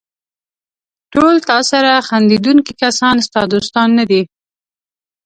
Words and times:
ټول 1.13 1.35
تاسره 1.49 1.91
خندېدونکي 2.07 2.73
کسان 2.81 3.15
ستا 3.27 3.41
دوستان 3.53 3.87
نه 3.99 4.05
دي. 4.09 4.21